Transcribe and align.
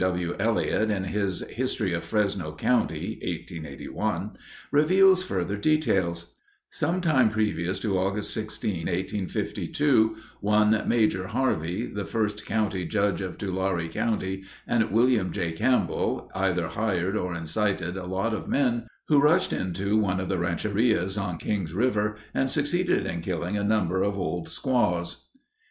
W. 0.03 0.29
W. 0.29 0.35
Elliott, 0.41 0.89
in 0.89 1.03
his 1.03 1.41
History 1.41 1.93
of 1.93 2.03
Fresno 2.03 2.53
County 2.53 3.19
(1881), 3.21 4.31
reveals 4.71 5.21
further 5.23 5.57
details: 5.57 6.33
"Sometime 6.71 7.29
previous 7.29 7.77
to 7.77 7.99
August 7.99 8.33
16, 8.33 8.87
1852, 8.87 10.15
one 10.39 10.81
Major 10.87 11.27
Harvey, 11.27 11.85
the 11.85 12.03
first 12.05 12.47
county 12.47 12.83
Judge 12.83 13.21
of 13.21 13.37
Tulare 13.37 13.87
County, 13.89 14.43
and 14.65 14.89
Wm. 14.89 15.31
J. 15.31 15.51
Campbell, 15.51 16.31
either 16.33 16.69
hired 16.69 17.15
or 17.15 17.35
incited 17.35 17.95
a 17.95 18.07
lot 18.07 18.33
of 18.33 18.47
men, 18.49 18.87
who 19.07 19.21
rushed 19.21 19.53
into 19.53 19.95
one 19.97 20.19
of 20.19 20.29
the 20.29 20.39
rancherias 20.39 21.15
on 21.15 21.37
Kings 21.37 21.73
River 21.75 22.15
and 22.33 22.49
succeeded 22.49 23.05
in 23.05 23.21
killing 23.21 23.55
a 23.55 23.63
number 23.63 24.01
of 24.01 24.17
old 24.17 24.49
squaws." 24.49 25.27